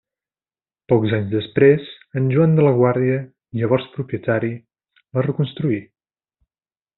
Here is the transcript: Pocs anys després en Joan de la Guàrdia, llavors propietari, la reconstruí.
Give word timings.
Pocs 0.93 1.11
anys 1.17 1.27
després 1.33 1.91
en 2.21 2.31
Joan 2.35 2.55
de 2.59 2.65
la 2.67 2.71
Guàrdia, 2.79 3.19
llavors 3.61 3.87
propietari, 3.99 4.51
la 5.19 5.27
reconstruí. 5.29 5.79